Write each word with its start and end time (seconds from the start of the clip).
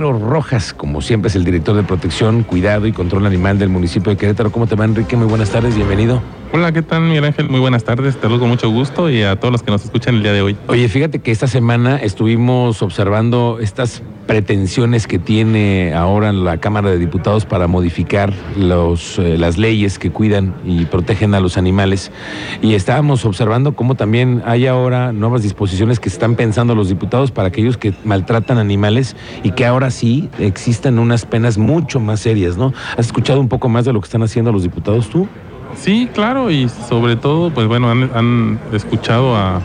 Rojas, 0.00 0.74
como 0.74 1.00
siempre, 1.00 1.28
es 1.28 1.36
el 1.36 1.44
director 1.44 1.74
de 1.74 1.82
protección, 1.82 2.42
cuidado 2.42 2.86
y 2.86 2.92
control 2.92 3.26
animal 3.26 3.58
del 3.58 3.68
municipio 3.68 4.10
de 4.10 4.16
Querétaro. 4.16 4.52
¿Cómo 4.52 4.66
te 4.66 4.74
va, 4.74 4.84
Enrique? 4.84 5.16
Muy 5.16 5.26
buenas 5.26 5.50
tardes, 5.50 5.74
bienvenido. 5.74 6.22
Hola, 6.52 6.72
¿qué 6.72 6.80
tal, 6.80 7.02
Miguel 7.02 7.24
Ángel? 7.24 7.50
Muy 7.50 7.60
buenas 7.60 7.84
tardes, 7.84 8.14
te 8.14 8.22
saludo 8.22 8.40
con 8.40 8.48
mucho 8.48 8.70
gusto 8.70 9.10
y 9.10 9.22
a 9.22 9.36
todos 9.36 9.52
los 9.52 9.62
que 9.62 9.70
nos 9.72 9.84
escuchan 9.84 10.14
el 10.14 10.22
día 10.22 10.32
de 10.32 10.42
hoy. 10.42 10.56
Oye, 10.68 10.88
fíjate 10.88 11.18
que 11.18 11.30
esta 11.30 11.48
semana 11.48 11.96
estuvimos 11.96 12.82
observando 12.82 13.58
estas 13.60 14.02
pretensiones 14.26 15.06
que 15.06 15.18
tiene 15.18 15.92
ahora 15.94 16.32
la 16.32 16.58
Cámara 16.58 16.90
de 16.90 16.98
Diputados 16.98 17.46
para 17.46 17.66
modificar 17.66 18.32
los, 18.56 19.18
eh, 19.18 19.36
las 19.38 19.58
leyes 19.58 19.98
que 19.98 20.10
cuidan 20.10 20.54
y 20.64 20.84
protegen 20.86 21.34
a 21.34 21.40
los 21.40 21.58
animales. 21.58 22.10
Y 22.62 22.74
estábamos 22.74 23.24
observando 23.24 23.74
cómo 23.74 23.94
también 23.94 24.42
hay 24.46 24.66
ahora 24.66 25.12
nuevas 25.12 25.42
disposiciones 25.42 26.00
que 26.00 26.08
están 26.08 26.36
pensando 26.36 26.74
los 26.74 26.88
diputados 26.88 27.32
para 27.32 27.48
aquellos 27.48 27.76
que 27.76 27.92
maltratan 28.04 28.58
animales 28.58 29.16
y 29.42 29.50
que 29.50 29.66
ahora 29.66 29.90
sí 29.90 30.28
existan 30.38 30.98
unas 30.98 31.26
penas 31.26 31.58
mucho 31.58 32.00
más 32.00 32.20
serias, 32.20 32.56
¿no? 32.56 32.72
¿Has 32.96 33.06
escuchado 33.06 33.40
un 33.40 33.48
poco 33.48 33.68
más 33.68 33.84
de 33.84 33.92
lo 33.92 34.00
que 34.00 34.06
están 34.06 34.22
haciendo 34.22 34.52
los 34.52 34.62
diputados 34.62 35.08
tú? 35.08 35.28
Sí, 35.74 36.08
claro, 36.12 36.50
y 36.50 36.68
sobre 36.68 37.16
todo, 37.16 37.50
pues 37.50 37.66
bueno, 37.66 37.90
han, 37.90 38.58
escuchado 38.72 39.36
a, 39.36 39.60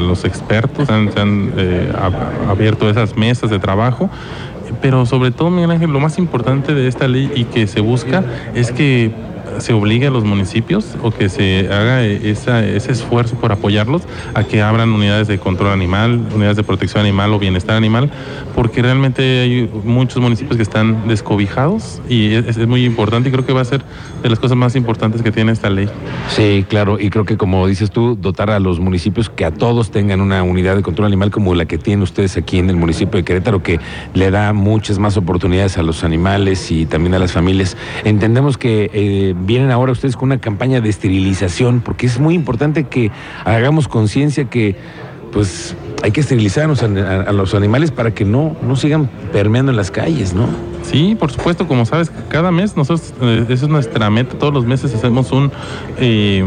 los 0.00 0.24
expertos, 0.24 0.88
han, 0.90 1.10
han 1.18 1.52
eh, 1.56 1.92
abierto 2.48 2.88
esas 2.88 3.16
mesas 3.16 3.50
de 3.50 3.58
trabajo, 3.58 4.10
pero 4.80 5.06
sobre 5.06 5.30
todo, 5.30 5.50
Miguel 5.50 5.70
Ángel, 5.70 5.90
lo 5.90 6.00
más 6.00 6.18
importante 6.18 6.74
de 6.74 6.88
esta 6.88 7.08
ley 7.08 7.30
y 7.34 7.44
que 7.44 7.66
se 7.66 7.80
busca 7.80 8.22
es 8.54 8.70
que 8.70 9.12
se 9.58 9.72
obligue 9.72 10.06
a 10.06 10.10
los 10.10 10.24
municipios 10.24 10.96
o 11.02 11.10
que 11.10 11.28
se 11.28 11.68
haga 11.72 12.04
ese 12.04 12.92
esfuerzo 12.92 13.36
por 13.36 13.52
apoyarlos 13.52 14.02
a 14.34 14.44
que 14.44 14.62
abran 14.62 14.90
unidades 14.90 15.28
de 15.28 15.38
control 15.38 15.72
animal, 15.72 16.20
unidades 16.34 16.56
de 16.56 16.62
protección 16.62 17.02
animal 17.02 17.32
o 17.32 17.38
bienestar 17.38 17.76
animal, 17.76 18.10
porque 18.54 18.82
realmente 18.82 19.40
hay 19.40 19.70
muchos 19.84 20.22
municipios 20.22 20.56
que 20.56 20.62
están 20.62 21.08
descobijados 21.08 22.00
y 22.08 22.34
es, 22.34 22.58
muy 22.66 22.84
importante 22.84 23.28
y 23.28 23.32
creo 23.32 23.44
que 23.44 23.52
va 23.52 23.60
a 23.60 23.64
ser 23.64 23.82
de 24.22 24.28
las 24.28 24.38
cosas 24.38 24.56
más 24.56 24.76
importantes 24.76 25.22
que 25.22 25.32
tiene 25.32 25.52
esta 25.52 25.70
ley. 25.70 25.88
Sí, 26.28 26.64
claro, 26.68 26.98
y 26.98 27.10
creo 27.10 27.24
que 27.24 27.36
como 27.36 27.66
dices 27.66 27.90
tú, 27.90 28.16
dotar 28.20 28.50
a 28.50 28.60
los 28.60 28.80
municipios 28.80 29.28
que 29.28 29.44
a 29.44 29.50
todos 29.50 29.90
tengan 29.90 30.20
una 30.20 30.42
unidad 30.42 30.76
de 30.76 30.82
control 30.82 31.06
animal 31.06 31.30
como 31.30 31.54
la 31.54 31.66
que 31.66 31.78
tienen 31.78 32.02
ustedes 32.02 32.36
aquí 32.36 32.58
en 32.58 32.70
el 32.70 32.76
municipio 32.76 33.18
de 33.18 33.24
Querétaro, 33.24 33.62
que 33.62 33.80
le 34.14 34.30
da 34.30 34.52
muchas 34.52 34.98
más 34.98 35.16
oportunidades 35.16 35.78
a 35.78 35.82
los 35.82 36.04
animales 36.04 36.70
y 36.70 36.86
también 36.86 37.14
a 37.14 37.18
las 37.18 37.32
familias. 37.32 37.76
Entendemos 38.04 38.58
que 38.58 38.90
eh, 38.92 39.34
vienen 39.46 39.70
ahora 39.70 39.92
ustedes 39.92 40.16
con 40.16 40.28
una 40.28 40.40
campaña 40.40 40.80
de 40.80 40.88
esterilización, 40.88 41.80
porque 41.80 42.06
es 42.06 42.18
muy 42.18 42.34
importante 42.34 42.84
que 42.84 43.10
hagamos 43.44 43.88
conciencia 43.88 44.44
que 44.44 44.76
pues 45.32 45.74
hay 46.02 46.12
que 46.12 46.20
esterilizar 46.20 46.70
a, 46.70 47.32
los 47.32 47.54
animales 47.54 47.90
para 47.90 48.14
que 48.14 48.24
no, 48.24 48.56
no 48.62 48.76
sigan 48.76 49.10
permeando 49.32 49.72
en 49.72 49.76
las 49.76 49.90
calles, 49.90 50.32
¿no? 50.32 50.46
Sí, 50.82 51.16
por 51.18 51.32
supuesto, 51.32 51.66
como 51.66 51.84
sabes, 51.86 52.12
cada 52.28 52.52
mes 52.52 52.76
nosotros, 52.76 53.14
eh, 53.20 53.44
esa 53.48 53.64
es 53.64 53.68
nuestra 53.68 54.10
meta, 54.10 54.38
todos 54.38 54.54
los 54.54 54.64
meses 54.64 54.94
hacemos 54.94 55.32
un 55.32 55.50
eh, 55.98 56.44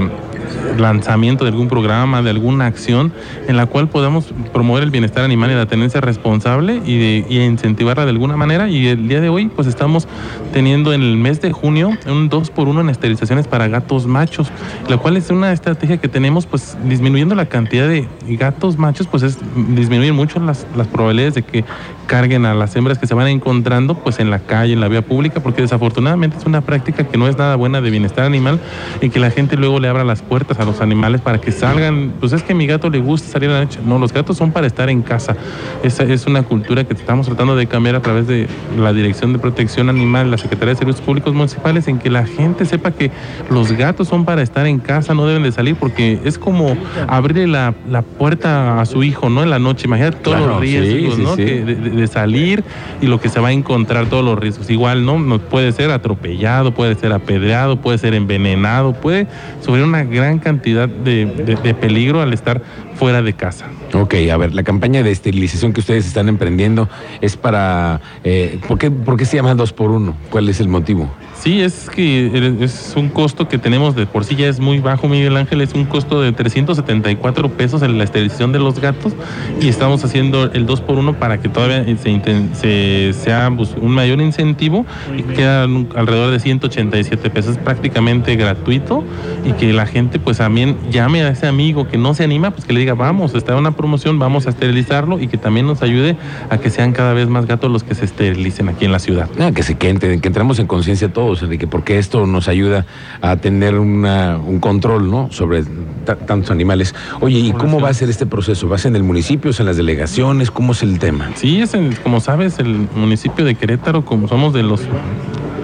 lanzamiento 0.77 1.43
de 1.43 1.51
algún 1.51 1.67
programa, 1.67 2.21
de 2.21 2.29
alguna 2.29 2.65
acción 2.65 3.13
en 3.47 3.57
la 3.57 3.65
cual 3.65 3.89
podamos 3.89 4.33
promover 4.53 4.83
el 4.83 4.91
bienestar 4.91 5.23
animal 5.23 5.51
y 5.51 5.55
la 5.55 5.65
tenencia 5.65 6.01
responsable 6.01 6.81
y, 6.85 7.25
incentivarla 7.37 8.05
de 8.05 8.11
alguna 8.11 8.35
manera. 8.37 8.69
Y 8.69 8.87
el 8.87 9.07
día 9.07 9.21
de 9.21 9.29
hoy, 9.29 9.47
pues 9.47 9.67
estamos 9.67 10.07
teniendo 10.53 10.93
en 10.93 11.01
el 11.01 11.17
mes 11.17 11.41
de 11.41 11.51
junio 11.51 11.91
un 12.07 12.29
2 12.29 12.49
por 12.51 12.67
1 12.67 12.81
en 12.81 12.89
esterilizaciones 12.89 13.47
para 13.47 13.67
gatos 13.67 14.05
machos, 14.05 14.49
la 14.87 14.97
cual 14.97 15.17
es 15.17 15.29
una 15.29 15.51
estrategia 15.51 15.97
que 15.97 16.07
tenemos, 16.07 16.45
pues 16.45 16.77
disminuyendo 16.85 17.35
la 17.35 17.45
cantidad 17.45 17.87
de 17.87 18.07
gatos 18.27 18.77
machos, 18.77 19.07
pues 19.07 19.23
es 19.23 19.37
disminuir 19.75 20.13
mucho 20.13 20.39
las, 20.39 20.65
las 20.75 20.87
probabilidades 20.87 21.35
de 21.35 21.43
que 21.43 21.63
carguen 22.07 22.45
a 22.45 22.55
las 22.55 22.75
hembras 22.75 22.97
que 22.97 23.05
se 23.05 23.13
van 23.13 23.27
encontrando 23.27 23.95
pues 23.95 24.19
en 24.19 24.31
la 24.31 24.39
calle, 24.39 24.73
en 24.73 24.79
la 24.79 24.87
vía 24.87 25.03
pública, 25.03 25.41
porque 25.41 25.61
desafortunadamente 25.61 26.37
es 26.37 26.45
una 26.45 26.61
práctica 26.61 27.03
que 27.03 27.17
no 27.17 27.27
es 27.27 27.37
nada 27.37 27.55
buena 27.55 27.81
de 27.81 27.89
bienestar 27.91 28.25
animal 28.25 28.59
y 29.01 29.09
que 29.09 29.19
la 29.19 29.29
gente 29.29 29.57
luego 29.57 29.79
le 29.79 29.87
abra 29.89 30.03
las 30.03 30.21
puertas 30.27 30.59
a 30.59 30.65
los 30.65 30.81
animales 30.81 31.21
para 31.21 31.39
que 31.39 31.51
salgan. 31.51 32.13
Pues 32.19 32.33
es 32.33 32.43
que 32.43 32.53
a 32.53 32.55
mi 32.55 32.67
gato 32.67 32.89
le 32.89 32.99
gusta 32.99 33.29
salir 33.29 33.49
a 33.49 33.53
la 33.53 33.59
noche. 33.61 33.79
No, 33.85 33.99
los 33.99 34.13
gatos 34.13 34.37
son 34.37 34.51
para 34.51 34.67
estar 34.67 34.89
en 34.89 35.01
casa. 35.01 35.35
Esa 35.83 36.03
es 36.03 36.25
una 36.27 36.43
cultura 36.43 36.83
que 36.83 36.93
estamos 36.93 37.27
tratando 37.27 37.55
de 37.55 37.67
cambiar 37.67 37.95
a 37.95 38.01
través 38.01 38.27
de 38.27 38.47
la 38.77 38.93
Dirección 38.93 39.33
de 39.33 39.39
Protección 39.39 39.89
Animal, 39.89 40.31
la 40.31 40.37
Secretaría 40.37 40.73
de 40.73 40.79
Servicios 40.79 41.05
Públicos 41.05 41.33
Municipales, 41.33 41.87
en 41.87 41.99
que 41.99 42.09
la 42.09 42.25
gente 42.25 42.65
sepa 42.65 42.91
que 42.91 43.11
los 43.49 43.71
gatos 43.71 44.07
son 44.07 44.25
para 44.25 44.41
estar 44.41 44.67
en 44.67 44.79
casa, 44.79 45.13
no 45.13 45.25
deben 45.25 45.43
de 45.43 45.51
salir, 45.51 45.75
porque 45.75 46.19
es 46.23 46.37
como 46.37 46.77
abrirle 47.07 47.47
la, 47.47 47.73
la 47.89 48.01
puerta 48.01 48.81
a 48.81 48.85
su 48.85 49.03
hijo, 49.03 49.29
¿no? 49.29 49.43
En 49.43 49.49
la 49.49 49.59
noche. 49.59 49.87
Imagínate 49.87 50.17
todos 50.17 50.39
los 50.39 50.59
riesgos, 50.59 51.17
¿no? 51.17 51.35
de 51.35 52.07
salir 52.07 52.63
y 53.01 53.07
lo 53.07 53.19
que 53.19 53.29
se 53.29 53.39
va 53.39 53.49
a 53.49 53.51
encontrar, 53.51 54.07
todos 54.07 54.23
los 54.23 54.37
riesgos. 54.37 54.69
Igual, 54.69 55.05
¿no? 55.05 55.19
no 55.19 55.39
puede 55.39 55.71
ser 55.71 55.91
atropellado, 55.91 56.73
puede 56.73 56.95
ser 56.95 57.13
apedreado, 57.13 57.77
puede 57.77 57.97
ser 57.97 58.13
envenenado, 58.13 58.93
puede 58.93 59.27
sufrir 59.61 59.83
una 59.83 60.03
gran 60.17 60.39
cantidad 60.39 60.89
de, 60.89 61.25
de 61.25 61.73
peligro 61.73 62.21
al 62.21 62.33
estar 62.33 62.61
fuera 62.97 63.21
de 63.21 63.33
casa. 63.33 63.67
Ok, 63.93 64.15
a 64.31 64.37
ver, 64.37 64.53
la 64.53 64.63
campaña 64.63 65.03
de 65.03 65.11
esterilización 65.11 65.73
que 65.73 65.79
ustedes 65.79 66.05
están 66.05 66.29
emprendiendo 66.29 66.89
es 67.21 67.37
para... 67.37 68.01
Eh, 68.23 68.59
¿por, 68.67 68.77
qué, 68.77 68.91
¿Por 68.91 69.17
qué 69.17 69.25
se 69.25 69.37
llama 69.37 69.55
dos 69.55 69.73
por 69.73 69.91
uno? 69.91 70.15
¿Cuál 70.29 70.49
es 70.49 70.59
el 70.59 70.67
motivo? 70.67 71.09
Sí, 71.39 71.61
es 71.61 71.89
que 71.89 72.57
es 72.61 72.93
un 72.95 73.09
costo 73.09 73.47
que 73.47 73.57
tenemos 73.57 73.95
de 73.95 74.07
por 74.07 74.25
sí 74.25 74.35
ya 74.35 74.47
es 74.47 74.59
muy 74.59 74.79
bajo, 74.79 75.07
Miguel 75.07 75.37
Ángel, 75.37 75.61
es 75.61 75.73
un 75.73 75.85
costo 75.85 76.21
de 76.21 76.31
374 76.31 77.49
pesos 77.49 77.83
en 77.83 77.97
la 77.97 78.03
esterilización 78.03 78.51
de 78.51 78.59
los 78.59 78.79
gatos 78.79 79.13
y 79.61 79.67
estamos 79.67 80.03
haciendo 80.03 80.51
el 80.51 80.65
2 80.65 80.81
por 80.81 80.97
1 80.97 81.19
para 81.19 81.39
que 81.39 81.47
todavía 81.47 81.85
se, 81.95 83.13
sea 83.13 83.51
pues, 83.55 83.75
un 83.79 83.91
mayor 83.91 84.19
incentivo 84.19 84.85
y 85.15 85.21
queda 85.21 85.63
alrededor 85.63 86.31
de 86.31 86.39
187 86.39 87.29
pesos, 87.29 87.57
prácticamente 87.57 88.35
gratuito 88.35 89.03
y 89.45 89.51
que 89.53 89.73
la 89.73 89.85
gente 89.85 90.19
pues 90.19 90.37
también 90.37 90.77
llame 90.89 91.21
a 91.21 91.29
ese 91.29 91.47
amigo 91.47 91.87
que 91.87 91.97
no 91.97 92.15
se 92.15 92.23
anima, 92.23 92.51
pues 92.51 92.65
que 92.65 92.73
le 92.73 92.79
diga 92.79 92.86
vamos, 92.93 93.35
está 93.35 93.55
una 93.55 93.71
promoción, 93.71 94.19
vamos 94.19 94.47
a 94.47 94.49
esterilizarlo 94.49 95.19
y 95.19 95.27
que 95.27 95.37
también 95.37 95.67
nos 95.67 95.81
ayude 95.81 96.17
a 96.49 96.57
que 96.57 96.69
sean 96.69 96.93
cada 96.93 97.13
vez 97.13 97.27
más 97.27 97.45
gatos 97.45 97.71
los 97.71 97.83
que 97.83 97.95
se 97.95 98.05
esterilicen 98.05 98.69
aquí 98.69 98.85
en 98.85 98.91
la 98.91 98.99
ciudad. 98.99 99.29
Ah, 99.39 99.51
que 99.53 99.63
se 99.63 99.75
que, 99.75 99.97
que 99.97 100.27
entremos 100.27 100.59
en 100.59 100.67
conciencia 100.67 101.11
todos 101.11 101.47
de 101.47 101.57
porque 101.67 101.97
esto 101.97 102.25
nos 102.25 102.47
ayuda 102.47 102.85
a 103.21 103.35
tener 103.37 103.77
un 103.79 104.59
control 104.59 105.09
¿no? 105.09 105.29
sobre 105.31 105.63
tantos 106.05 106.51
animales. 106.51 106.93
Oye, 107.19 107.39
¿y 107.39 107.51
cómo 107.51 107.79
va 107.79 107.89
a 107.89 107.93
ser 107.93 108.09
este 108.09 108.25
proceso? 108.25 108.69
¿Va 108.69 108.75
a 108.75 108.79
ser 108.79 108.89
en 108.89 108.97
el 108.97 109.03
municipio, 109.03 109.51
en 109.57 109.65
las 109.65 109.77
delegaciones? 109.77 110.51
¿Cómo 110.51 110.73
es 110.73 110.83
el 110.83 110.99
tema? 110.99 111.31
Sí, 111.35 111.61
es 111.61 111.75
como 112.03 112.19
sabes, 112.19 112.59
el 112.59 112.87
municipio 112.95 113.43
de 113.45 113.55
Querétaro, 113.55 114.05
como 114.05 114.27
somos 114.27 114.53
de 114.53 114.63
los 114.63 114.81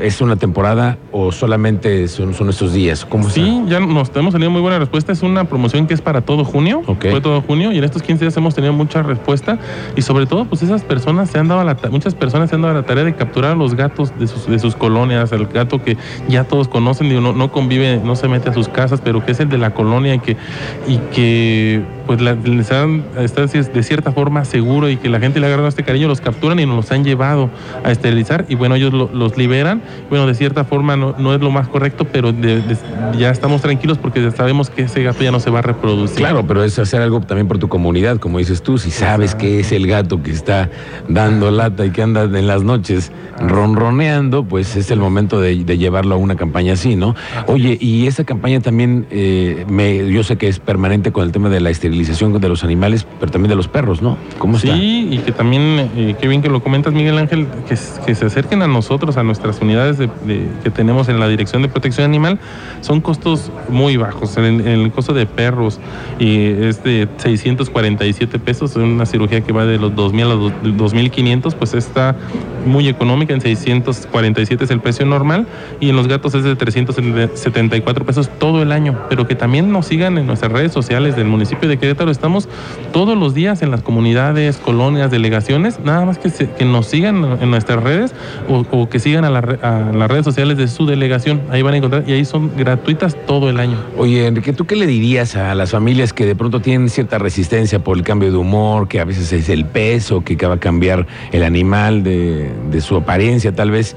es 0.00 0.20
una 0.20 0.36
temporada 0.36 0.98
o 1.12 1.32
solamente 1.32 2.08
son, 2.08 2.34
son 2.34 2.50
estos 2.50 2.72
días? 2.72 3.04
¿Cómo 3.04 3.28
sí, 3.30 3.62
ya 3.68 3.80
nos 3.80 4.10
hemos 4.14 4.32
tenido 4.32 4.50
muy 4.50 4.60
buena 4.60 4.78
respuesta. 4.78 5.12
Es 5.12 5.22
una 5.22 5.44
promoción 5.44 5.86
que 5.86 5.94
es 5.94 6.00
para 6.00 6.20
todo 6.20 6.44
junio. 6.44 6.82
Fue 6.84 7.20
todo 7.20 7.40
junio 7.42 7.72
y 7.72 7.78
en 7.78 7.84
estos 7.84 8.02
15 8.02 8.24
días 8.24 8.36
hemos 8.36 8.54
tenido 8.54 8.72
mucha 8.72 9.02
respuesta 9.02 9.58
y 9.96 10.02
sobre 10.02 10.26
todo 10.26 10.44
pues 10.44 10.62
esas 10.62 10.82
personas 10.82 11.30
se 11.30 11.38
han 11.38 11.48
dado 11.48 11.62
la 11.64 11.74
muchas 11.90 12.14
personas 12.14 12.50
se 12.50 12.56
han 12.56 12.62
dado 12.62 12.74
la 12.74 12.82
tarea 12.84 13.04
de 13.04 13.14
capturar 13.14 13.52
a 13.52 13.54
los 13.54 13.74
gatos 13.74 14.16
de 14.18 14.26
sus, 14.26 14.46
de 14.46 14.58
sus 14.58 14.74
colonias, 14.74 15.32
el 15.32 15.46
gato 15.46 15.82
que 15.82 15.96
ya 16.28 16.44
todos 16.44 16.68
conocen, 16.68 17.10
y 17.10 17.20
no, 17.20 17.32
no 17.32 17.52
convive, 17.52 18.00
no 18.04 18.16
se 18.16 18.28
mete 18.28 18.50
a 18.50 18.54
sus 18.54 18.68
casas, 18.68 19.00
pero 19.02 19.24
que 19.24 19.32
es 19.32 19.40
el 19.40 19.48
de 19.48 19.58
la 19.58 19.74
colonia 19.74 20.14
y 20.14 20.18
que, 20.18 20.36
y 20.86 20.98
que 21.12 21.82
pues 22.06 22.20
la, 22.20 22.34
les 22.34 22.70
han 22.70 23.04
está 23.18 23.46
de 23.46 23.82
cierta 23.82 24.12
forma 24.12 24.44
seguro 24.44 24.88
y 24.88 24.96
que 24.96 25.08
la 25.08 25.20
gente 25.20 25.40
le 25.40 25.46
ha 25.46 25.48
agarrado 25.48 25.68
este 25.68 25.82
cariño, 25.82 26.08
los 26.08 26.20
capturan 26.20 26.58
y 26.58 26.66
nos 26.66 26.76
los 26.76 26.92
han 26.92 27.04
llevado 27.04 27.50
a 27.84 27.90
esterilizar 27.90 28.44
y 28.48 28.54
bueno, 28.54 28.74
ellos 28.74 28.92
los 28.92 29.36
liberan. 29.36 29.82
Bueno, 30.10 30.26
de 30.26 30.34
cierta 30.34 30.64
forma 30.64 30.96
no, 30.96 31.14
no 31.18 31.34
es 31.34 31.40
lo 31.40 31.50
más 31.50 31.68
correcto, 31.68 32.06
pero 32.10 32.32
ya 33.18 33.30
estamos 33.30 33.62
tranquilos 33.62 33.98
porque 33.98 34.22
ya 34.22 34.30
sabemos 34.30 34.70
que 34.70 34.82
ese 34.82 35.02
gato 35.02 35.22
ya 35.22 35.30
no 35.30 35.40
se 35.40 35.50
va 35.50 35.60
a 35.60 35.62
reproducir. 35.62 36.18
Claro, 36.18 36.46
pero 36.46 36.62
es 36.64 36.78
hacer 36.78 37.02
algo 37.02 37.20
también 37.20 37.48
por 37.48 37.58
tu 37.58 37.68
comunidad, 37.68 38.18
como 38.18 38.38
dices 38.38 38.62
tú, 38.62 38.78
si 38.78 38.90
sabes 38.90 39.34
que 39.34 39.60
es 39.60 39.72
el 39.72 39.86
gato 39.86 40.22
que 40.22 40.30
está 40.30 40.70
dando 41.08 41.50
lata 41.50 41.86
y 41.86 41.90
que 41.90 42.02
anda 42.02 42.24
en 42.24 42.46
las 42.46 42.62
noches 42.62 43.12
ronroneando, 43.40 44.44
pues 44.44 44.76
es 44.76 44.90
el 44.90 44.98
momento 44.98 45.40
de, 45.40 45.64
llevarlo 45.64 46.14
a 46.14 46.18
una 46.18 46.36
campaña 46.36 46.74
así, 46.74 46.94
¿no? 46.94 47.16
Oye, 47.46 47.76
y 47.80 48.06
esa 48.06 48.24
campaña 48.24 48.60
también, 48.60 49.06
eh, 49.10 49.64
me, 49.68 50.08
yo 50.10 50.22
sé 50.22 50.36
que 50.36 50.46
es 50.46 50.60
permanente 50.60 51.10
con 51.10 51.24
el 51.24 51.32
tema 51.32 51.48
de 51.48 51.60
la 51.60 51.70
esterilización 51.70 51.93
de 51.94 52.48
los 52.48 52.64
animales, 52.64 53.06
pero 53.20 53.30
también 53.30 53.50
de 53.50 53.56
los 53.56 53.68
perros, 53.68 54.02
¿no? 54.02 54.16
¿Cómo 54.38 54.56
está? 54.56 54.74
Sí, 54.74 55.08
y 55.10 55.18
que 55.18 55.32
también, 55.32 55.90
eh, 55.96 56.16
qué 56.20 56.28
bien 56.28 56.42
que 56.42 56.48
lo 56.48 56.62
comentas, 56.62 56.92
Miguel 56.92 57.18
Ángel, 57.18 57.46
que, 57.68 57.76
se 57.76 58.26
acerquen 58.26 58.62
a 58.62 58.66
nosotros, 58.66 59.16
a 59.16 59.22
nuestras 59.22 59.60
unidades 59.60 59.98
que 60.62 60.70
tenemos 60.70 61.08
en 61.08 61.20
la 61.20 61.28
Dirección 61.28 61.62
de 61.62 61.68
Protección 61.68 62.04
Animal, 62.04 62.38
son 62.80 63.00
costos 63.00 63.50
muy 63.68 63.96
bajos. 63.96 64.36
En, 64.36 64.60
el 64.66 64.90
costo 64.92 65.12
de 65.12 65.26
perros 65.26 65.80
es 66.18 66.82
de 66.82 67.08
647 67.16 68.38
pesos, 68.38 68.76
una 68.76 69.06
cirugía 69.06 69.40
que 69.40 69.52
va 69.52 69.64
de 69.64 69.78
los 69.78 69.92
2.000 69.92 70.22
a 70.22 70.34
los 70.34 70.52
2.500, 70.92 71.54
pues 71.54 71.74
está 71.74 72.16
muy 72.66 72.88
económica, 72.88 73.34
en 73.34 73.40
647 73.40 74.64
es 74.64 74.70
el 74.70 74.80
precio 74.80 75.04
normal 75.06 75.46
y 75.80 75.90
en 75.90 75.96
los 75.96 76.08
gatos 76.08 76.34
es 76.34 76.44
de 76.44 76.56
374 76.56 78.04
pesos 78.04 78.30
todo 78.38 78.62
el 78.62 78.72
año, 78.72 78.98
pero 79.08 79.26
que 79.26 79.34
también 79.34 79.70
nos 79.70 79.86
sigan 79.86 80.18
en 80.18 80.26
nuestras 80.26 80.52
redes 80.52 80.72
sociales 80.72 81.16
del 81.16 81.26
municipio 81.26 81.68
de 81.68 81.78
Estamos 81.90 82.48
todos 82.92 83.16
los 83.16 83.34
días 83.34 83.60
en 83.62 83.70
las 83.70 83.82
comunidades, 83.82 84.56
colonias, 84.56 85.10
delegaciones, 85.10 85.80
nada 85.80 86.04
más 86.06 86.18
que, 86.18 86.64
nos 86.64 86.86
sigan 86.86 87.38
en 87.40 87.50
nuestras 87.50 87.82
redes 87.82 88.14
o, 88.48 88.88
que 88.88 88.98
sigan 88.98 89.24
a, 89.24 89.30
las 89.30 90.10
redes 90.10 90.24
sociales 90.24 90.56
de 90.56 90.68
su 90.68 90.86
delegación, 90.86 91.42
ahí 91.50 91.62
van 91.62 91.74
a 91.74 91.76
encontrar 91.76 92.04
y 92.06 92.12
ahí 92.12 92.24
son 92.24 92.56
gratuitas 92.56 93.16
todo 93.26 93.50
el 93.50 93.60
año. 93.60 93.76
Oye, 93.98 94.26
Enrique, 94.26 94.52
¿tú 94.52 94.64
qué 94.66 94.76
le 94.76 94.86
dirías 94.86 95.36
a 95.36 95.54
las 95.54 95.72
familias 95.72 96.12
que 96.12 96.24
de 96.24 96.34
pronto 96.34 96.60
tienen 96.60 96.88
cierta 96.88 97.18
resistencia 97.18 97.78
por 97.78 97.96
el 97.98 98.02
cambio 98.02 98.30
de 98.30 98.38
humor, 98.38 98.88
que 98.88 99.00
a 99.00 99.04
veces 99.04 99.32
es 99.32 99.48
el 99.48 99.66
peso, 99.66 100.22
que 100.24 100.36
va 100.46 100.54
a 100.54 100.60
cambiar 100.60 101.06
el 101.32 101.44
animal 101.44 102.02
de, 102.02 102.80
su 102.80 102.96
apariencia 102.96 103.54
tal 103.54 103.70
vez? 103.70 103.96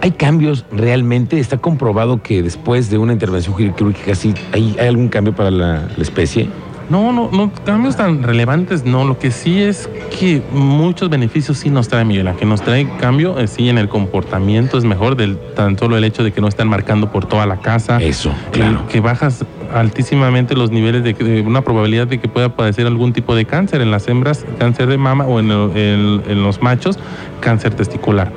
¿Hay 0.00 0.10
cambios 0.10 0.64
realmente? 0.72 1.38
¿Está 1.38 1.58
comprobado 1.58 2.22
que 2.22 2.42
después 2.42 2.90
de 2.90 2.98
una 2.98 3.12
intervención 3.12 3.56
quirúrgica 3.56 4.14
sí 4.14 4.34
hay, 4.52 4.76
algún 4.78 5.08
cambio 5.08 5.34
para 5.34 5.50
la 5.50 5.88
especie? 5.98 6.48
No, 6.92 7.10
no, 7.10 7.30
no, 7.32 7.50
cambios 7.64 7.96
tan 7.96 8.22
relevantes, 8.22 8.84
no. 8.84 9.06
Lo 9.06 9.18
que 9.18 9.30
sí 9.30 9.62
es 9.62 9.88
que 10.20 10.42
muchos 10.52 11.08
beneficios 11.08 11.56
sí 11.56 11.70
nos 11.70 11.88
trae 11.88 12.04
Miguel. 12.04 12.28
A 12.28 12.34
que 12.34 12.44
nos 12.44 12.60
trae 12.60 12.86
cambio, 12.98 13.38
eh, 13.38 13.46
sí, 13.46 13.70
en 13.70 13.78
el 13.78 13.88
comportamiento 13.88 14.76
es 14.76 14.84
mejor, 14.84 15.16
del, 15.16 15.38
tan 15.56 15.78
solo 15.78 15.96
el 15.96 16.04
hecho 16.04 16.22
de 16.22 16.32
que 16.32 16.42
no 16.42 16.48
están 16.48 16.68
marcando 16.68 17.10
por 17.10 17.24
toda 17.24 17.46
la 17.46 17.56
casa. 17.56 17.96
Eso, 17.96 18.34
claro. 18.50 18.86
que 18.88 19.00
bajas 19.00 19.46
altísimamente 19.72 20.54
los 20.54 20.70
niveles 20.70 21.02
de, 21.02 21.42
una 21.46 21.62
probabilidad 21.62 22.06
de 22.08 22.20
que 22.20 22.28
pueda 22.28 22.54
padecer 22.54 22.86
algún 22.86 23.14
tipo 23.14 23.34
de 23.34 23.46
cáncer 23.46 23.80
en 23.80 23.90
las 23.90 24.06
hembras, 24.06 24.44
cáncer 24.58 24.86
de 24.86 24.98
mama 24.98 25.24
o 25.24 25.40
en, 25.40 26.42
los 26.44 26.60
machos, 26.60 26.98
cáncer 27.40 27.72
testicular. 27.72 28.30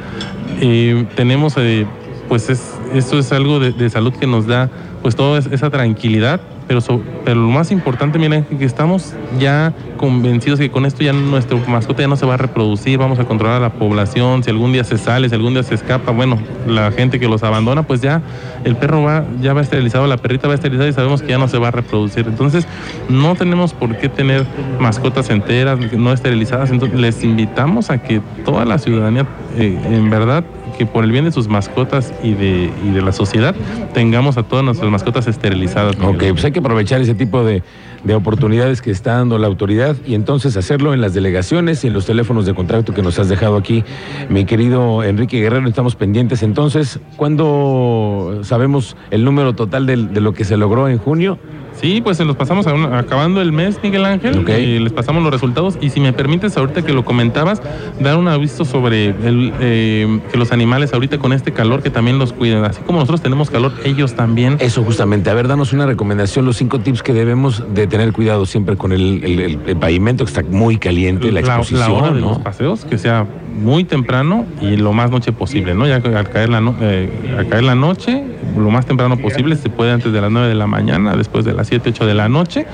Eh, 0.62 1.06
tenemos, 1.18 1.56
eh, 1.58 1.86
pues 2.30 2.50
es, 2.50 2.74
esto 2.94 3.20
es 3.20 3.34
algo 3.34 3.60
de, 3.60 3.74
de 3.74 3.90
salud 3.90 4.14
que 4.14 4.28
nos 4.28 4.48
da 4.48 4.70
pues 5.02 5.18
toda 5.18 5.40
esa 5.40 5.70
tranquilidad 5.70 6.40
pero, 6.68 6.82
pero 7.24 7.42
lo 7.42 7.50
más 7.50 7.72
importante, 7.72 8.20
miren, 8.20 8.44
que 8.44 8.66
estamos 8.66 9.14
ya 9.40 9.74
convencidos 9.98 10.60
que 10.60 10.70
con 10.70 10.86
esto 10.86 11.04
ya 11.04 11.14
nuestro 11.14 11.60
mascota 11.68 12.02
ya 12.02 12.08
no 12.08 12.16
se 12.16 12.26
va 12.26 12.36
a 12.36 12.38
reproducir, 12.38 12.98
vamos 12.98 13.20
a 13.20 13.26
controlar 13.26 13.58
a 13.58 13.60
la 13.60 13.74
población, 13.74 14.44
si 14.44 14.50
algún 14.50 14.74
día 14.74 14.84
se 14.84 14.98
sale, 14.98 15.30
si 15.30 15.36
algún 15.36 15.54
día 15.54 15.64
se 15.64 15.76
escapa, 15.76 16.12
bueno, 16.12 16.38
la 16.68 16.92
gente 16.92 17.20
que 17.20 17.28
los 17.28 17.44
abandona, 17.44 17.84
pues 17.84 18.02
ya 18.02 18.22
el 18.64 18.76
perro 18.76 19.04
va, 19.04 19.26
ya 19.42 19.54
va 19.54 19.62
esterilizado, 19.62 20.08
la 20.08 20.18
perrita 20.18 20.48
va 20.48 20.56
esterilizada 20.56 20.90
y 20.90 20.94
sabemos 20.94 21.22
que 21.22 21.30
ya 21.30 21.38
no 21.38 21.48
se 21.48 21.58
va 21.58 21.70
a 21.70 21.72
reproducir. 21.72 22.28
Entonces, 22.28 22.68
no 23.10 23.36
tenemos 23.36 23.74
por 23.74 23.98
qué 23.98 24.10
tener 24.10 24.46
mascotas 24.80 25.30
enteras, 25.30 25.80
no 25.94 26.12
esterilizadas, 26.12 26.72
entonces 26.72 27.00
les 27.00 27.24
invitamos 27.24 27.90
a 27.90 28.00
que 28.02 28.22
toda 28.44 28.66
la 28.66 28.78
ciudadanía, 28.78 29.26
eh, 29.58 29.80
en 29.92 30.10
verdad, 30.10 30.44
que 30.76 30.86
por 30.86 31.04
el 31.04 31.12
bien 31.12 31.26
de 31.26 31.32
sus 31.32 31.48
mascotas 31.48 32.14
y 32.24 32.34
de, 32.34 32.70
y 32.86 32.92
de 32.92 33.02
la 33.02 33.12
sociedad 33.12 33.56
tengamos 33.94 34.38
a 34.38 34.44
todas 34.44 34.64
nuestras 34.64 34.90
mascotas 34.92 35.28
esterilizadas. 35.28 35.96
Ok, 36.02 36.24
pues 36.32 36.46
hay 36.46 36.52
que 36.52 36.60
aprovechar 36.60 37.02
ese 37.02 37.16
tipo 37.16 37.44
de, 37.44 37.64
de 38.06 38.16
oportunidades 38.16 38.82
que 38.82 38.92
está 38.92 39.18
dando 39.18 39.38
la 39.38 39.48
autoridad 39.48 39.98
y 40.06 40.16
entonces 40.16 40.56
hacerlo 40.56 40.94
en 40.94 41.02
las 41.02 41.14
delegaciones 41.14 41.84
y 41.84 41.88
en 41.88 41.94
los 41.94 42.06
teléfonos 42.06 42.46
de 42.46 42.54
contacto 42.54 42.94
que 42.94 43.02
nos 43.02 43.20
has 43.20 43.28
dejado 43.28 43.58
aquí. 43.58 43.84
Mi 44.30 44.46
querido 44.46 45.04
Enrique 45.04 45.42
Guerrero, 45.42 45.68
estamos 45.68 45.96
pendientes 45.96 46.44
entonces. 46.44 47.00
¿Cuándo 47.18 48.40
sabemos 48.44 48.96
el 49.12 49.26
número 49.26 49.54
total 49.54 49.86
de, 49.86 49.98
de 49.98 50.22
lo 50.22 50.34
que 50.34 50.46
se 50.46 50.56
logró 50.56 50.88
en 50.88 50.98
junio? 50.98 51.40
Sí, 51.82 52.02
pues 52.02 52.18
se 52.18 52.26
los 52.26 52.36
pasamos 52.36 52.66
acabando 52.68 53.42
el 53.42 53.52
mes, 53.52 53.80
Miguel 53.84 54.06
Ángel, 54.06 54.48
y 54.50 54.80
les 54.80 54.94
pasamos 54.94 55.22
los 55.22 55.32
resultados. 55.32 55.78
Y 55.82 55.90
si 55.90 56.00
me 56.00 56.14
permites, 56.14 56.56
ahorita 56.58 56.84
que 56.84 56.94
lo 56.94 57.04
comentabas, 57.04 57.62
dar 58.00 58.18
un 58.18 58.28
aviso 58.28 58.66
sobre 58.66 59.10
el, 59.10 59.54
eh, 59.60 60.22
que 60.32 60.38
los 60.38 60.52
animales 60.52 60.94
ahorita 60.94 61.18
con 61.18 61.34
este 61.34 61.52
calor 61.52 61.84
que 61.84 61.90
también 61.90 62.18
los 62.18 62.34
cuiden. 62.34 62.64
Así 62.64 62.82
como 62.82 63.00
nosotros 63.00 63.22
tenemos 63.22 63.50
calor, 63.50 63.74
ellos 63.84 64.16
también. 64.16 64.58
Eso 64.60 64.84
justamente. 64.84 65.30
A 65.30 65.34
ver, 65.34 65.48
danos 65.48 65.74
una 65.74 65.86
recomendación, 65.86 66.46
los 66.46 66.58
cinco 66.58 66.80
tips 66.80 67.04
que 67.04 67.14
debemos 67.14 67.64
de 67.74 67.88
tener 67.98 68.12
cuidado 68.12 68.46
siempre 68.46 68.76
con 68.76 68.92
el, 68.92 69.58
pavimento 69.80 70.26
que 70.26 70.30
está 70.30 70.44
muy 70.44 70.78
caliente, 70.78 71.32
la, 71.32 71.40
exposición. 71.40 72.02
La 72.02 72.12
de 72.12 72.20
los 72.20 72.40
paseos, 72.40 72.84
que 72.84 72.98
sea 72.98 73.26
muy 73.58 73.86
temprano 73.86 74.46
y 74.62 74.76
lo 74.76 74.92
más 74.92 75.12
noche 75.12 75.32
posible, 75.32 75.76
¿no? 75.76 75.88
Ya 75.88 75.96
al 75.96 76.30
caer 76.30 76.50
la, 76.50 76.76
eh, 76.82 77.10
al 77.38 77.48
caer 77.48 77.64
la 77.64 77.76
noche, 77.76 78.22
lo 78.56 78.70
más 78.70 78.86
temprano 78.86 79.18
posible, 79.18 79.56
se 79.56 79.70
puede 79.70 79.92
antes 79.92 80.12
de 80.12 80.22
las 80.22 80.32
9 80.32 80.48
de 80.48 80.56
la 80.56 80.68
mañana, 80.68 81.16
después 81.16 81.46
de 81.46 81.54
las 81.54 81.68
7, 81.68 81.90
8 81.90 82.06
de 82.06 82.14
la 82.14 82.30
noche, 82.30 82.66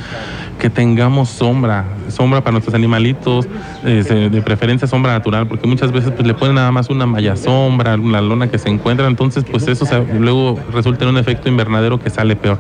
que 0.60 0.70
tengamos 0.70 1.30
sombra, 1.30 1.86
sombra 2.10 2.42
para 2.42 2.52
nuestros 2.52 2.76
animalitos, 2.76 3.48
eh, 3.84 4.30
de 4.32 4.42
preferencia 4.42 4.88
sombra 4.88 5.14
natural, 5.14 5.48
porque 5.48 5.68
muchas 5.68 5.92
veces 5.92 6.12
pues, 6.12 6.28
le 6.28 6.34
ponen 6.34 6.56
nada 6.56 6.72
más 6.72 6.90
una 6.90 7.06
malla 7.06 7.36
sombra, 7.36 7.96
una 7.96 8.22
lona 8.22 8.48
que 8.48 8.60
se 8.60 8.70
encuentra, 8.70 9.08
entonces 9.08 9.44
pues 9.50 9.68
eso 9.68 9.86
luego 10.20 10.60
resulta 10.72 11.06
en 11.06 11.12
un 11.12 11.18
efecto 11.18 11.50
invernadero 11.50 12.00
que 12.00 12.10
sale 12.10 12.36
peor. 12.36 12.60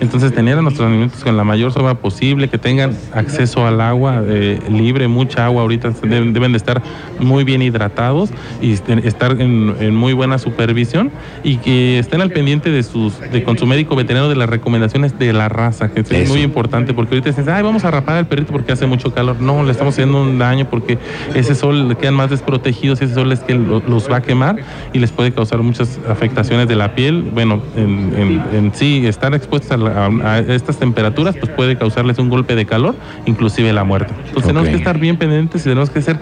Entonces 0.00 0.34
tener 0.34 0.58
a 0.58 0.62
nuestros 0.62 0.88
animalitos 0.88 1.22
con 1.22 1.36
la 1.36 1.44
mayor 1.44 1.72
sombra 1.72 1.94
posible, 1.94 2.48
que 2.48 2.58
tengan 2.58 2.96
acceso 3.12 3.66
al 3.66 3.80
agua 3.80 4.22
eh, 4.26 4.58
libre, 4.68 5.06
mucha 5.06 5.44
agua 5.44 5.62
ahorita, 5.62 5.92
deben, 6.02 6.32
de 6.32 6.56
estar 6.56 6.82
muy 7.20 7.44
bien 7.44 7.62
hidratados 7.62 8.30
y 8.60 8.72
estar 8.72 9.40
en, 9.40 9.94
muy 9.94 10.12
buena 10.12 10.38
supervisión 10.38 11.12
y 11.44 11.58
que 11.58 12.00
estén 12.00 12.20
al 12.20 12.30
pendiente 12.30 12.61
de 12.70 12.82
sus 12.82 13.18
de 13.20 13.42
con 13.42 13.58
su 13.58 13.66
médico 13.66 13.96
veterinario 13.96 14.28
de 14.28 14.36
las 14.36 14.48
recomendaciones 14.48 15.18
de 15.18 15.32
la 15.32 15.48
raza, 15.48 15.90
que 15.90 16.00
es 16.00 16.28
muy 16.28 16.42
importante, 16.42 16.94
porque 16.94 17.14
ahorita 17.14 17.30
dicen, 17.30 17.48
ay, 17.48 17.62
vamos 17.62 17.84
a 17.84 17.90
rapar 17.90 18.16
al 18.16 18.26
perrito 18.26 18.52
porque 18.52 18.72
hace 18.72 18.86
mucho 18.86 19.12
calor. 19.12 19.40
No, 19.40 19.64
le 19.64 19.72
estamos 19.72 19.94
haciendo 19.94 20.22
un 20.22 20.38
daño 20.38 20.68
porque 20.68 20.98
ese 21.34 21.54
sol 21.54 21.96
quedan 22.00 22.14
más 22.14 22.30
desprotegidos 22.30 23.00
y 23.00 23.04
ese 23.04 23.14
sol 23.14 23.32
es 23.32 23.40
que 23.40 23.54
los 23.54 24.10
va 24.10 24.16
a 24.18 24.22
quemar 24.22 24.56
y 24.92 24.98
les 24.98 25.10
puede 25.10 25.32
causar 25.32 25.60
muchas 25.62 25.98
afectaciones 26.08 26.68
de 26.68 26.76
la 26.76 26.94
piel. 26.94 27.22
Bueno, 27.32 27.62
en, 27.76 28.42
en 28.52 28.72
sí, 28.74 29.06
estar 29.06 29.34
expuestos 29.34 29.62
a, 29.70 30.38
estas 30.40 30.78
temperaturas 30.78 31.36
pues 31.36 31.50
puede 31.52 31.76
causarles 31.76 32.18
un 32.18 32.28
golpe 32.28 32.54
de 32.54 32.66
calor, 32.66 32.94
inclusive 33.26 33.72
la 33.72 33.84
muerte. 33.84 34.12
Entonces 34.18 34.46
tenemos 34.46 34.68
que 34.68 34.76
estar 34.76 34.98
bien 34.98 35.16
pendientes 35.16 35.62
y 35.62 35.64
tenemos 35.64 35.90
que 35.90 36.02
ser 36.02 36.18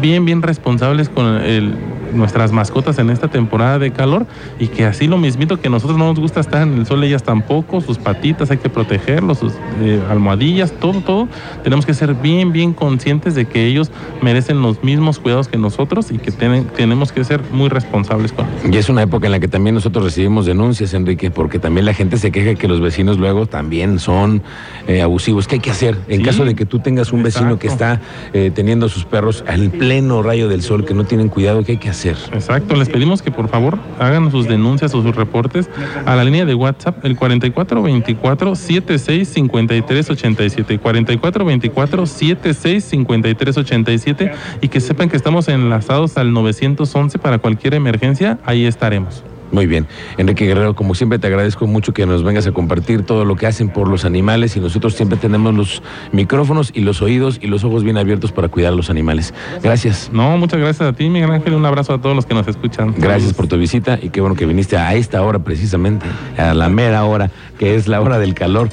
bien, 0.00 0.24
bien 0.24 0.42
responsables 0.42 1.08
con 1.08 1.26
el 1.42 1.74
nuestras 2.16 2.52
mascotas 2.52 2.98
en 2.98 3.10
esta 3.10 3.28
temporada 3.28 3.78
de 3.78 3.92
calor 3.92 4.26
y 4.58 4.68
que 4.68 4.84
así 4.84 5.06
lo 5.06 5.18
mismito 5.18 5.60
que 5.60 5.68
a 5.68 5.70
nosotros 5.70 5.98
no 5.98 6.06
nos 6.06 6.18
gusta 6.18 6.40
estar 6.40 6.62
en 6.62 6.74
el 6.74 6.86
sol, 6.86 7.02
ellas 7.04 7.22
tampoco, 7.22 7.80
sus 7.80 7.98
patitas 7.98 8.50
hay 8.50 8.58
que 8.58 8.68
protegerlos, 8.68 9.38
sus 9.38 9.52
eh, 9.80 10.00
almohadillas, 10.10 10.72
todo, 10.72 11.00
todo. 11.00 11.28
Tenemos 11.62 11.86
que 11.86 11.94
ser 11.94 12.14
bien, 12.14 12.52
bien 12.52 12.72
conscientes 12.72 13.34
de 13.34 13.46
que 13.46 13.66
ellos 13.66 13.90
merecen 14.22 14.62
los 14.62 14.82
mismos 14.82 15.18
cuidados 15.18 15.48
que 15.48 15.58
nosotros 15.58 16.10
y 16.10 16.18
que 16.18 16.30
tenemos 16.30 17.12
que 17.12 17.24
ser 17.24 17.42
muy 17.52 17.68
responsables 17.68 18.32
con 18.32 18.46
ellos. 18.46 18.74
Y 18.74 18.76
es 18.76 18.88
una 18.88 19.02
época 19.02 19.26
en 19.26 19.32
la 19.32 19.40
que 19.40 19.48
también 19.48 19.74
nosotros 19.74 20.04
recibimos 20.04 20.46
denuncias, 20.46 20.94
Enrique, 20.94 21.30
porque 21.30 21.58
también 21.58 21.86
la 21.86 21.94
gente 21.94 22.16
se 22.18 22.30
queja 22.30 22.54
que 22.54 22.68
los 22.68 22.80
vecinos 22.80 23.18
luego 23.18 23.46
también 23.46 23.98
son 23.98 24.42
eh, 24.86 25.02
abusivos. 25.02 25.48
¿Qué 25.48 25.56
hay 25.56 25.60
que 25.60 25.70
hacer 25.70 25.96
en 26.08 26.22
caso 26.22 26.44
de 26.44 26.54
que 26.54 26.66
tú 26.66 26.78
tengas 26.78 27.12
un 27.12 27.22
vecino 27.22 27.58
que 27.58 27.66
está 27.66 28.00
eh, 28.32 28.50
teniendo 28.54 28.88
sus 28.88 29.04
perros 29.04 29.44
al 29.46 29.70
pleno 29.70 30.22
rayo 30.22 30.48
del 30.48 30.62
sol, 30.62 30.84
que 30.84 30.94
no 30.94 31.04
tienen 31.04 31.28
cuidado? 31.28 31.64
¿Qué 31.64 31.72
hay 31.72 31.78
que 31.78 31.90
hacer? 31.90 32.05
Exacto, 32.32 32.74
les 32.76 32.88
pedimos 32.88 33.20
que 33.22 33.30
por 33.30 33.48
favor 33.48 33.78
hagan 33.98 34.30
sus 34.30 34.46
denuncias 34.46 34.94
o 34.94 35.02
sus 35.02 35.16
reportes 35.16 35.68
a 36.04 36.14
la 36.16 36.24
línea 36.24 36.44
de 36.44 36.54
WhatsApp, 36.54 37.02
el 37.04 37.16
4424 37.16 38.54
765387 38.54 40.78
4424 40.78 42.06
765387 42.06 44.32
y 44.60 44.68
que 44.68 44.80
sepan 44.80 45.08
que 45.08 45.16
estamos 45.16 45.48
enlazados 45.48 46.16
al 46.16 46.32
911 46.32 47.18
para 47.18 47.38
cualquier 47.38 47.74
emergencia, 47.74 48.38
ahí 48.44 48.66
estaremos. 48.66 49.24
Muy 49.52 49.66
bien. 49.66 49.86
Enrique 50.18 50.46
Guerrero, 50.46 50.74
como 50.74 50.94
siempre 50.94 51.18
te 51.18 51.26
agradezco 51.26 51.66
mucho 51.66 51.92
que 51.92 52.06
nos 52.06 52.22
vengas 52.22 52.46
a 52.46 52.52
compartir 52.52 53.02
todo 53.04 53.24
lo 53.24 53.36
que 53.36 53.46
hacen 53.46 53.68
por 53.68 53.88
los 53.88 54.04
animales 54.04 54.56
y 54.56 54.60
nosotros 54.60 54.94
siempre 54.94 55.18
tenemos 55.18 55.54
los 55.54 55.82
micrófonos 56.12 56.70
y 56.74 56.80
los 56.80 57.02
oídos 57.02 57.38
y 57.40 57.46
los 57.46 57.64
ojos 57.64 57.84
bien 57.84 57.96
abiertos 57.96 58.32
para 58.32 58.48
cuidar 58.48 58.72
a 58.72 58.76
los 58.76 58.90
animales. 58.90 59.34
Gracias. 59.62 60.10
No, 60.12 60.36
muchas 60.36 60.60
gracias 60.60 60.88
a 60.88 60.92
ti, 60.92 61.08
Miguel 61.08 61.30
Ángel. 61.30 61.54
Un 61.54 61.66
abrazo 61.66 61.94
a 61.94 62.00
todos 62.00 62.16
los 62.16 62.26
que 62.26 62.34
nos 62.34 62.48
escuchan. 62.48 62.94
Gracias 62.96 63.34
por 63.34 63.46
tu 63.46 63.56
visita 63.56 63.98
y 64.00 64.10
qué 64.10 64.20
bueno 64.20 64.36
que 64.36 64.46
viniste 64.46 64.76
a 64.76 64.94
esta 64.94 65.22
hora 65.22 65.38
precisamente, 65.38 66.06
a 66.36 66.54
la 66.54 66.68
mera 66.68 67.04
hora, 67.04 67.30
que 67.58 67.74
es 67.74 67.88
la 67.88 68.00
hora 68.00 68.18
del 68.18 68.34
calor. 68.34 68.64